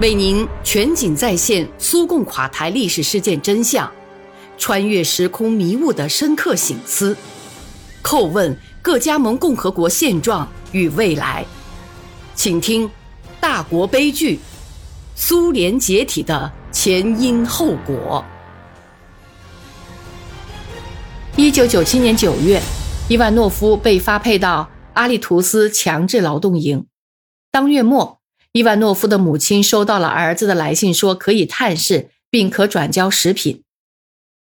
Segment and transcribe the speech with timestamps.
[0.00, 3.88] 为您全景再现苏共垮台历史事件真相，
[4.58, 7.16] 穿越时空迷雾的深刻醒思，
[8.02, 11.46] 叩问各加盟共和国现状与未来，
[12.34, 12.90] 请听
[13.40, 14.40] 大国悲剧——
[15.14, 18.24] 苏联解体的前因后果。
[21.36, 22.60] 一九九七年九月，
[23.08, 26.84] 伊万诺夫被发配到阿利图斯强制劳动营。
[27.52, 28.23] 当月末。
[28.54, 33.64] 伊万诺夫的母亲收到了儿子的来信，说可以探视，并可转交食品。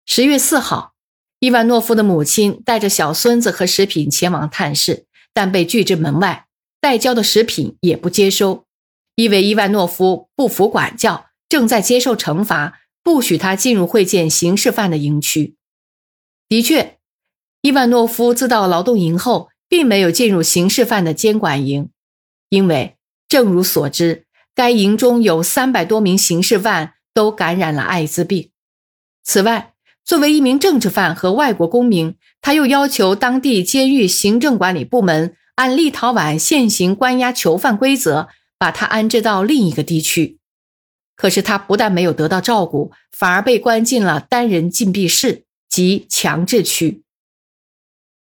[0.08, 0.94] 十月四号，
[1.40, 6.48] 伊万诺夫的母亲带着小孙子和食品前往探视，但被拒之门外，
[6.80, 8.66] 带交的食品也不接收，
[9.14, 15.54] 因为伊万诺夫不服管教，正在接受惩罚，不许他进入会见刑事犯的营区。
[16.50, 16.98] 的确，
[17.62, 21.92] 伊万诺夫自到劳动营后，并没有进入刑事犯的监管营，
[22.50, 22.98] 因为。
[23.32, 28.52] 正如所知，该营中有三百多名刑事犯都感染了艾滋病。
[29.24, 40.38] 此外，作为一名政治犯和外国公民，他又要求当地监狱行政管理部门按立陶宛现行关押囚犯规则，把他安置到另一个地区。
[41.16, 47.04] 可是他不但没有得到照顾，反而被关进了单人禁闭室及强制区。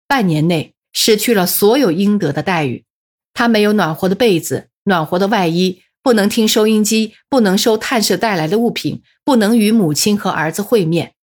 [0.07, 2.85] 半年内失去了所有应得的待遇，
[3.33, 4.68] 他没有暖和的被子。
[4.89, 11.15] 暖和的外衣，不能听收音机，不能收探视带来的物品，不能与母亲和儿子会面。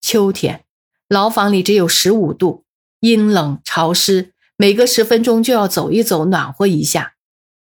[0.00, 0.64] 秋天，
[1.06, 2.64] 牢房里只有十五度，
[3.00, 7.14] 阴冷潮湿，每隔十分钟就要走一走，暖和一下。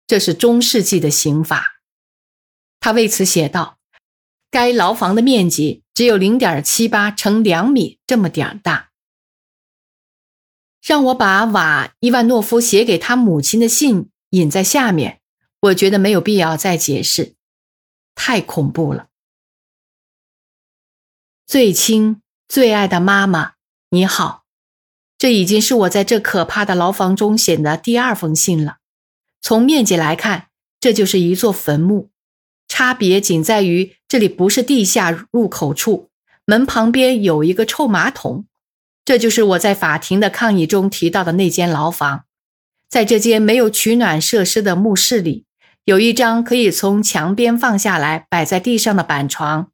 [0.07, 1.81] 这是中世纪的刑法。
[2.79, 3.79] 他为此写道
[4.51, 8.91] ：“该牢房的面积只有零点七八乘两米这么点大。”
[10.85, 14.11] 让我把瓦伊万诺夫写给他母亲的信。
[14.35, 15.21] 隐在下面，
[15.61, 17.35] 我觉得没有必要再解释，
[18.15, 19.07] 太恐怖了。
[21.47, 23.53] 最亲最爱的妈妈，
[23.91, 24.45] 你好，
[25.17, 28.79] 这已经是我在这可怕的牢房中写的第二封信了。
[29.41, 30.49] 从面积来看，
[30.81, 32.11] 这就是一座坟墓，
[32.67, 36.11] 差别仅在于这里不是地下入口处，
[36.45, 38.47] 门旁边有一个臭马桶，
[39.05, 42.25] 这就是我在法庭的抗议中提到的那间牢房。
[42.95, 45.47] 在这间没有取暖设施的墓室里，
[45.85, 49.73] 有一张可以从墙边放下来摆在地上的板床。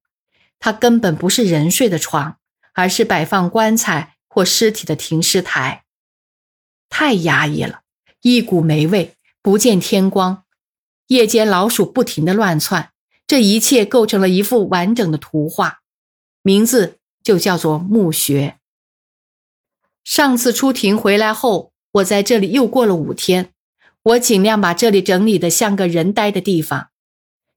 [0.59, 2.39] 它根本不是人睡的床，
[2.73, 5.85] 而是摆放棺材或尸体的停尸台。
[6.89, 7.83] 太压抑了，
[8.23, 10.45] 一股霉味，不见天光。
[11.09, 12.93] 夜间老鼠不停地乱窜，
[13.27, 15.81] 这一切构成了一幅完整的图画，
[16.41, 18.57] 名字就叫做墓穴。
[20.03, 21.75] 上次出庭回来后。
[21.93, 23.51] 我在这里又过了五天，
[24.03, 26.89] 我尽量把这里整理得像个人呆的地方。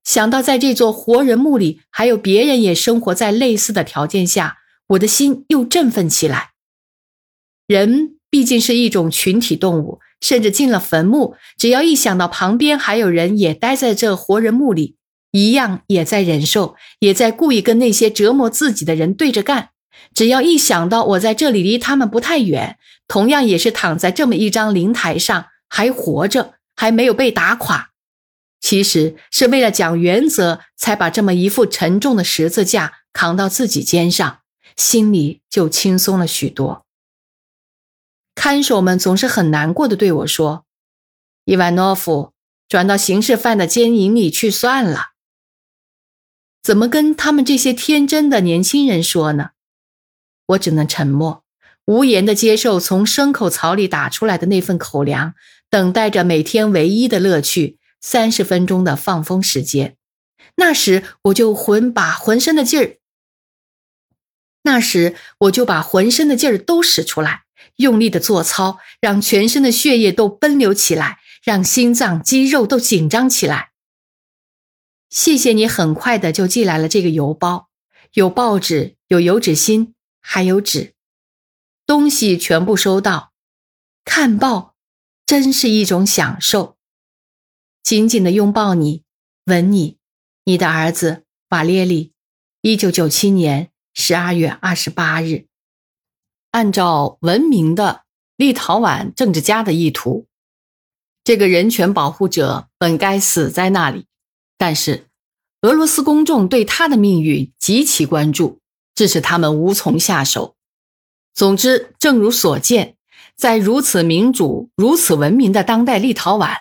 [0.03, 4.57] 想到在这座活人墓里还有别人也生活在类似的条件下，
[4.88, 6.51] 我的心又振奋起来。
[7.67, 14.97] 人毕竟是一种群体动物，甚至进了坟墓，只要一想到旁边还有人也待在这活人墓里，
[15.31, 19.69] 一样也在忍受，也在故意跟那些折磨自己的人对着干。
[20.14, 22.78] 只要一想到我在这里离他们不太远，
[23.08, 27.92] 同样也是躺在这么一张灵台上，还活着，还没有被打垮，
[28.59, 34.40] 其实是为了讲原则，才把这么一副沉重的十字架扛到自己肩上，
[34.76, 36.86] 心里就轻松了许多。
[38.36, 40.66] 看守们总是很难过的对我说
[41.46, 42.34] ：“伊万诺夫
[42.68, 45.12] 转到刑事犯的监营里去算了。”
[46.64, 49.52] 怎么跟他们这些天真的年轻人说呢？
[50.53, 51.44] 我只能沉默，
[51.86, 55.34] 无言的接受从牲口槽里打出来的那份口粮，
[55.69, 59.97] 等待着每天唯一的乐趣——三十分钟的放风时间。
[60.56, 62.97] 那时我就浑把浑身的劲儿，
[64.63, 67.44] 那时我就把浑身的劲儿都使出来，
[67.78, 73.72] 用力的做操，让全身的血液都奔流起来，让心脏肌肉都紧张起来。
[75.10, 77.69] 谢谢你，很快的就寄来了这个邮包，
[78.13, 79.95] 有报纸，有油纸芯。
[80.25, 80.96] 还有纸，
[81.86, 83.34] 东西全部收到。
[84.06, 84.74] 看报
[85.25, 86.78] 真是一种享受。
[87.84, 89.04] 紧紧的拥抱你，
[89.46, 89.98] 吻你，
[90.46, 92.14] 你的儿子瓦列里，
[92.62, 95.48] 一九九七年十二月二十八日。
[96.52, 98.06] 按照文明的
[98.38, 100.28] 立陶宛政治家的意图，
[101.24, 104.08] 这个人权保护者本该死在那里。
[104.58, 105.10] 但是，
[105.62, 108.62] 俄罗斯公众对他的命运极其关注。
[108.95, 110.56] 致使他们无从下手。
[111.34, 112.95] 总之，正如所见，
[113.36, 116.57] 在如此民主、如此文明的当代立陶宛，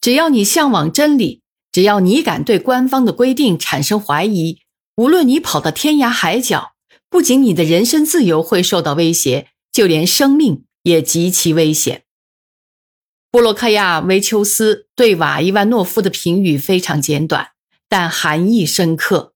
[0.00, 1.42] 只要你向往真理，
[1.72, 4.60] 只要你敢对官方的规定产生怀疑，
[4.96, 6.74] 无论你跑到天涯海角，
[7.10, 12.04] 不仅你的人身自由会受到威胁，就连生命也极其危险。
[13.30, 17.52] 布洛克亚维丘斯对瓦伊万诺夫的评语非常简短，
[17.88, 19.32] 但含义深刻。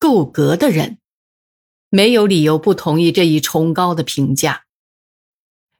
[0.00, 0.98] 够格的人，
[1.94, 4.64] 没有理由不同意这一崇高的评价。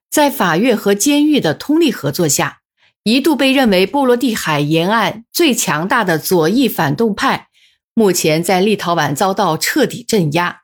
[0.09, 2.61] 在法院和监狱的通力合作下，
[3.03, 7.49] 一度被认为波罗的海沿岸最强大的左翼反动派，
[7.95, 10.61] 目前在立陶宛遭到彻底镇压。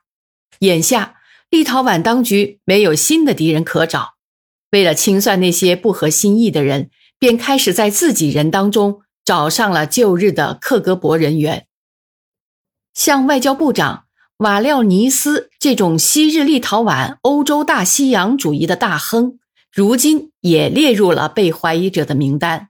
[0.59, 1.15] 眼下，
[1.49, 4.13] 立陶宛当局没有新的敌人可找，
[4.71, 6.89] 为了清算那些不合心意的人，
[7.19, 11.67] 便开始在自己人当中找上了旧日的克格勃人员，
[12.93, 14.05] 像外交部长
[14.41, 19.37] 瓦廖尼斯这种昔日立陶宛欧洲大西洋主义的大亨。
[19.71, 22.69] 如今也列入了被怀疑者的名单。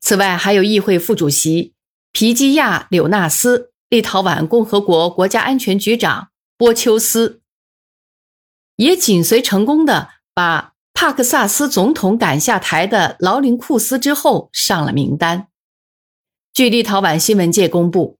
[0.00, 1.74] 此外，还有议会副主席
[2.12, 7.42] 皮基亚柳纳斯、立陶宛共和国国家安全局长波丘斯，
[8.76, 15.48] 也紧随成功的把帕克萨斯总统赶下台的劳林库斯之后上了名单。
[16.54, 18.16] 据立陶宛新闻界公布，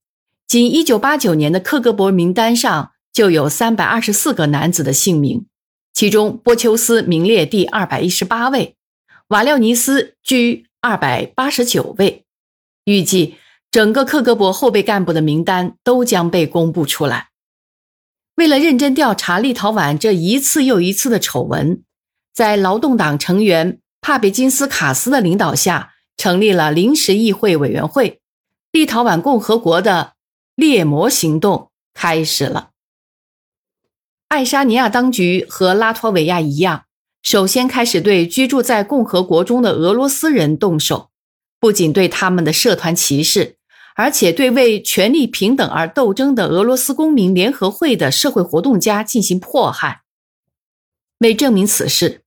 [0.52, 5.46] 仅1989年的克格勃名单上就有324个男子的姓名。
[5.94, 8.76] 其中，波丘斯名列第二百一十八位，
[9.28, 12.26] 瓦廖尼斯居二百八十九位。
[12.84, 13.36] 预计
[13.70, 17.30] 整个克格勃后备干部的名单都将被公布出来。
[18.34, 21.82] 为了认真调查立陶宛这一次又一次的丑闻，
[22.34, 28.20] 在劳动党成员帕别金斯卡斯的领导下，成立了临时议会委员会。
[28.70, 30.12] 立陶宛共和国的
[30.54, 32.70] 猎魔行动开始了。
[34.28, 36.84] 爱沙尼亚当局和拉脱维亚一样，
[37.22, 41.10] 首先开始对居住在共和国中的俄罗斯人动手，
[41.60, 43.56] 不仅对他们的社团歧视，
[43.94, 50.02] 而且对为权力平等而斗争的俄罗斯公民联合会的社会活动家进行迫害。
[51.18, 52.22] 为证明此事，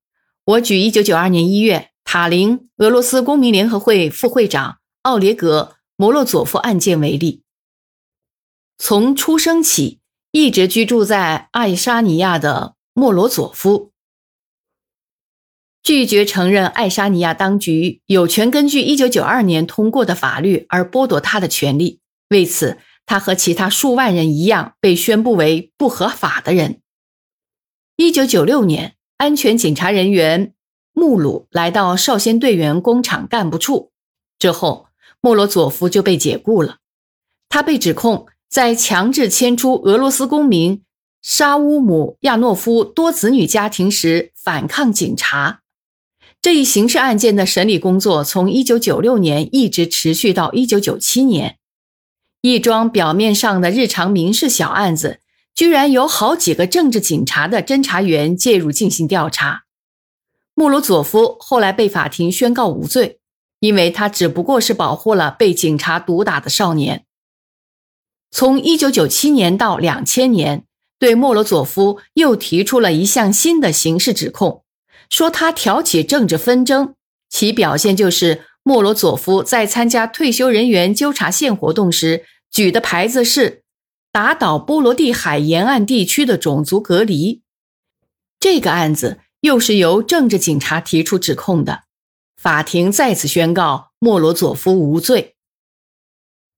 [0.46, 7.45] 我举1992年1月塔林俄罗斯公民联合会副会长奥列格·摩洛佐夫案件为例。
[8.78, 10.00] 从出生起。
[10.32, 13.94] 一直居住在爱沙尼亚的莫罗佐夫
[15.82, 22.02] 拒绝承认爱沙尼亚当局有权根据1992年通过的法律而剥夺他的权利。
[22.28, 26.82] 为此，他和其他数万人一样被宣布为不合法的人。
[27.96, 30.54] 1996年，安全检查人员
[30.92, 33.94] 穆鲁来到少先队员工厂干部处
[34.38, 34.88] 之后，
[35.22, 36.80] 莫罗佐夫就被解雇了。
[37.48, 38.28] 他被指控。
[38.50, 40.84] 在强制迁出俄罗斯公民
[41.22, 45.62] 沙乌姆亚诺夫多子女家庭时反抗警察，
[46.42, 51.58] 这一刑事案件的审理工作从1996年一直持续到1997年。
[52.42, 55.20] 一桩表面上的日常民事小案子，
[55.56, 59.64] 居然有好几个政治警察的侦查员介入进行调查。
[60.54, 63.20] 穆罗佐夫后来被法庭宣告无罪，
[63.60, 67.05] 因为他只不过是保护了被警察毒打的少年。
[68.38, 70.66] 从1997年到2000年，
[71.00, 74.66] 对莫罗佐夫又提出了一项新的刑事指控，
[75.10, 76.96] 说他挑起政治纷争。
[77.30, 83.64] 其表现就是莫罗佐夫在参加退休人员纠察线活动时举的牌子是
[84.12, 87.42] “打倒波罗的海沿岸地区的种族隔离”。
[88.38, 91.84] 这个案子又是由政治警察提出指控的，
[92.36, 95.35] 法庭再次宣告莫罗佐夫无罪。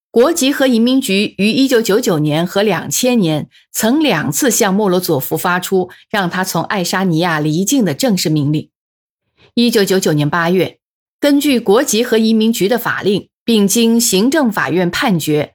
[0.09, 8.69] 国籍和移民局于1999年和2000年曾两次向莫罗佐夫发出让他从爱沙尼亚离境的正式命令。
[9.55, 10.79] 1999年8月，
[11.19, 15.53] 根据国籍和移民局的法令，并经行政法院判决，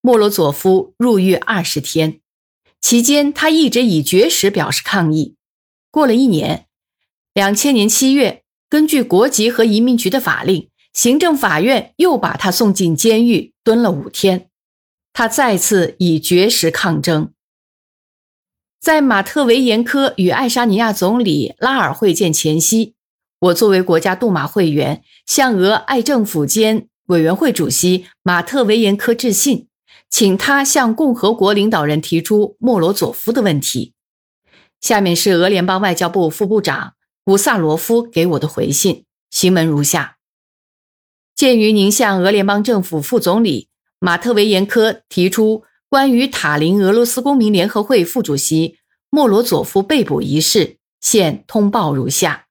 [0.00, 2.20] 莫罗佐夫入狱20天。
[2.80, 5.36] 期间，他一直以绝食表示抗议。
[5.90, 6.66] 过了一年
[7.34, 10.68] ，2000年7月，根据国籍和移民局的法令。
[10.92, 14.48] 行政法院又把他送进监狱，蹲了五天。
[15.12, 17.32] 他再次以绝食抗争。
[18.80, 22.94] 在马特维延科与爱沙尼亚总理拉尔会见前夕，
[23.40, 29.66] 我作为国家杜马会员，向俄爱政府间委员会主席马特维延科致信，
[30.08, 33.92] 请他向共和国领导人提出莫罗佐夫的问题。
[34.80, 40.19] 下面是俄联邦外交部副部长古萨罗夫给我的回信，行文如下。
[41.40, 48.76] 鉴于您向俄联邦政府副总理马特维延科提出关于塔林俄罗斯公民联合会副主席
[49.08, 52.44] 莫罗佐夫被捕一事，现通报如下：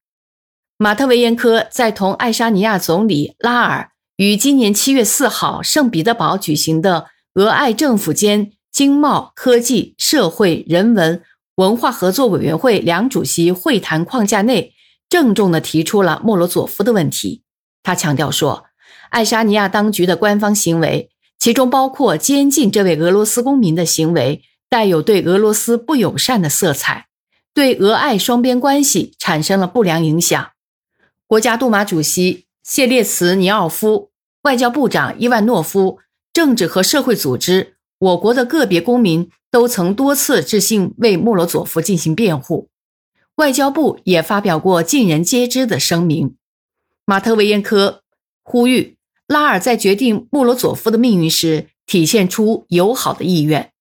[0.79, 11.21] 马特维延科在同爱沙尼亚总理拉尔于今年七月四号圣彼得堡举行的俄爱政府间经贸、科技、社会、人文、
[11.57, 14.73] 文化合作委员会两主席会谈框架内，
[15.07, 17.43] 郑重地提出了莫罗佐夫的问题。
[17.83, 18.65] 他强调说，
[19.09, 27.07] 爱沙尼亚当局的官方行为，其中包括监禁这位俄罗斯公民的行为，带有对俄罗斯不友善的色彩，
[27.53, 30.51] 对俄爱双边关系产生了不良影响。
[31.27, 34.09] 国家杜马主席谢列茨尼奥夫。
[34.43, 35.99] 外交部长伊万诺夫、
[36.31, 42.69] 政治和社会组织、我国的个别公民都曾多次致信为莫罗佐夫进行辩护，
[43.35, 46.37] 外交部也发表过尽人皆知的声明。
[47.03, 48.01] 马特维延科
[48.41, 48.95] 呼吁
[49.29, 53.71] 拉尔在决定莫罗佐夫的命运时体现出友好的意愿。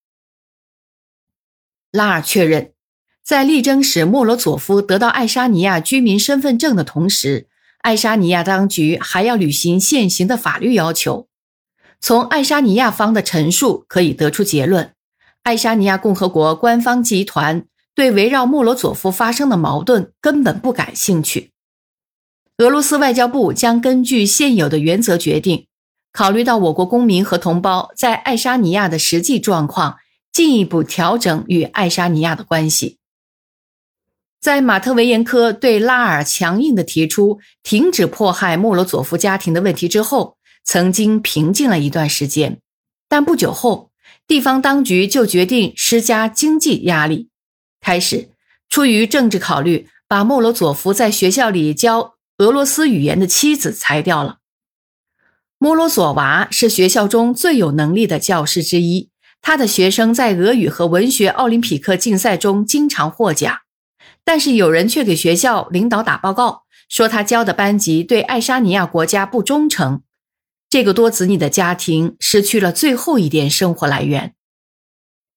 [1.91, 2.75] 拉尔确认，
[3.25, 7.49] 在力争使莫罗佐夫得到爱沙尼亚居民身份证的同时。
[7.79, 11.29] 爱沙尼亚当局还要履行现行的法律要求。
[11.99, 14.93] 从爱沙尼亚方的陈述可以得出结论：
[15.45, 17.65] 爱沙尼亚共和国官方集团
[17.95, 21.53] 对围绕莫罗佐夫发生的矛盾根本不感兴趣。
[22.59, 25.69] 俄罗斯外交部将根据现有的原则决定，
[26.13, 29.99] 考虑到我国公民和同胞在爱沙尼亚的实际状况，
[30.33, 32.99] 进一步调整与爱沙尼亚的关系。
[34.41, 42.61] 在马特维延科对拉尔强硬地提出停止迫害莫罗佐夫家庭的问题之后，曾经平静了一段时间，
[43.09, 43.93] 但不久后，
[44.27, 47.29] 地方当局就决定施加经济压力，
[47.81, 48.31] 开始
[48.69, 54.39] 出于政治考虑，把莫罗佐夫在学校里教俄罗斯语言的妻子裁掉了。
[55.59, 59.11] 莫罗佐娃是学校中最有能力的教师之一，
[59.43, 63.59] 他的学生在俄语和文学奥林匹克竞赛中经常获奖。
[64.23, 70.03] 但是有人却给学校领导打报告，说他教的班级对爱沙尼亚国家不忠诚。
[70.71, 74.35] 这个多子女的家庭失去了最后一点生活来源。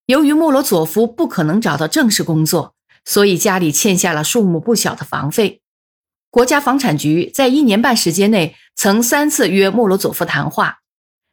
[0.05, 5.60] 由于莫罗佐夫不可能找到正式工作，所以家里欠下了数目不小的房费。
[6.31, 10.79] 国家房产局在一年半时间内曾三次约莫罗佐夫谈话，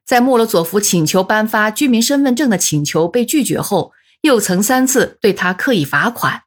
[0.05, 6.43] 在莫罗佐夫请求颁发居民身份证的请求被拒绝后，又曾三次对他刻意罚款。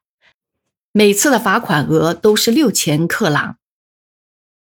[0.92, 3.56] 每次的罚款额都是六千克朗，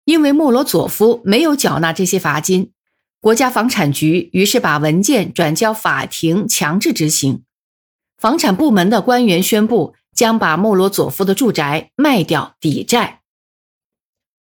[0.04, 2.70] 因为莫罗佐夫没有缴纳这些罚金，
[3.20, 7.42] 国家房产局于是把文件转交法庭强制执行。
[8.16, 13.19] 房产部门的官员宣布将把莫罗佐夫的住宅卖掉抵债。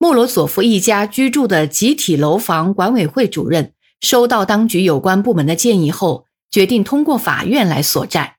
[0.03, 8.39] 莫罗佐夫一家居住的集体楼房管委会主任收到当局有关部门的建议后，决定通过法院来索债。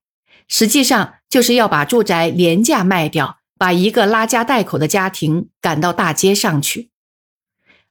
[0.50, 6.90] 实际上就是要把住宅廉价卖掉，把一个拉家带口的家庭赶到大街上去。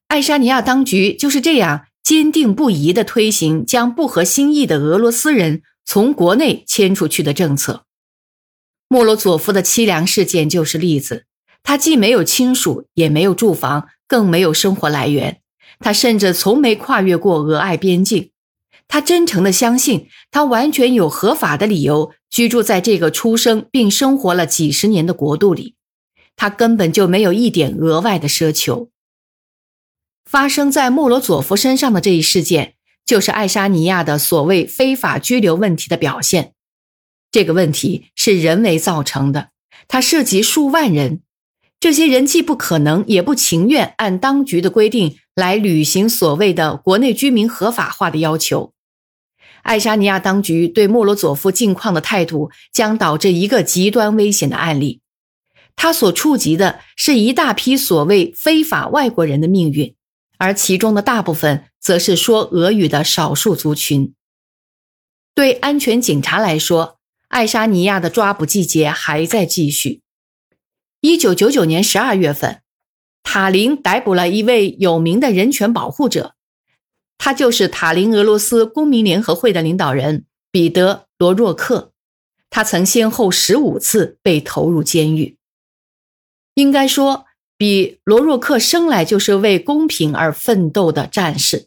[0.09, 7.87] 爱沙尼亚当局就是这样坚定不移地推行将不合心意的俄罗斯人从国内迁出去的政策。
[8.87, 11.25] 莫罗佐夫的凄凉事件就是例子。
[11.63, 15.41] 他既没有亲属，也没有住房，更没有生活来源。
[15.79, 18.31] 他甚至从没跨越过俄爱边境。
[18.89, 25.77] 他真诚地相信，他完全有合法的理由居住在这个出生并生活了几十年的国度里。
[26.37, 28.91] 他根本就没有一点额外的奢求。
[30.25, 36.55] 发生在莫罗佐夫身上的这一事件，就是爱沙尼亚的所谓非法拘留问题的表现。
[37.31, 39.51] 这个问题是人为造成的，
[39.89, 41.23] 它涉及数万人。
[41.83, 48.73] 这些人既不可能，也不情愿按当局的规定来履行所谓的国内居民合法化的要求。
[49.63, 55.01] 爱沙尼亚当局对莫罗佐夫境况的态度，将导致一个极端危险的案例。
[55.75, 59.97] 他所触及的是一大批所谓非法外国人的命运，
[60.39, 64.15] 而其中的大部分则是说俄语的少数族群。
[65.35, 70.02] 对安全警察来说，爱沙尼亚的抓捕季节还在继续。
[71.03, 72.63] 一九九九年十二月份，
[73.25, 76.37] 塔林逮捕了一位有名的人权保护者。
[77.19, 81.91] 他就是塔林俄罗斯公民联合会的领导人彼得·罗若克，
[82.51, 85.37] 他曾先后十五次被投入监狱。
[86.55, 91.67] 应该说，比罗若克生来就是为公平而奋斗的战士。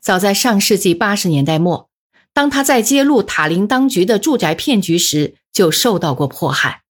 [0.00, 1.88] 早在上世纪八十年代末，
[2.32, 6.82] 当他在揭露塔林当局的住宅骗局时，就受到过迫害。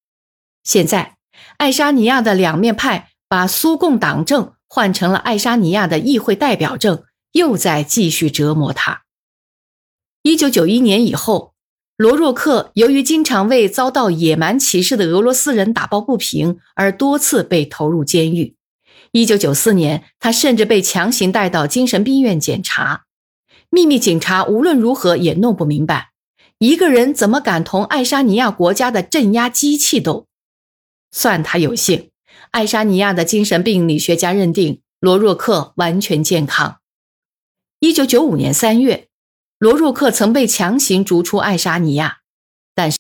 [0.64, 1.16] 现在，
[1.56, 7.04] 爱沙尼亚的两面派把苏共党证换成了爱沙尼亚的议会代表证。
[7.32, 9.04] 又在继续折磨他。
[10.22, 11.54] 一九九一年以后，
[11.96, 18.54] 罗若克由于经常为遭到野蛮歧视的俄罗斯人打抱不平，而多次被投入监狱。
[19.12, 23.04] 一九九四年，他甚至被强行带到精神病院检查。
[23.70, 26.10] 秘密警察无论如何也弄不明白，
[26.58, 30.26] 一个人怎么敢同爱沙尼亚国家的镇压机器斗？
[31.12, 32.10] 算他有幸，
[32.50, 36.80] 爱沙尼亚的精神病理学家认定罗若克完全健康。
[37.78, 39.08] 一九九五年三月，
[39.58, 42.18] 罗若克曾被强行逐出爱沙尼亚。
[42.74, 42.96] 但是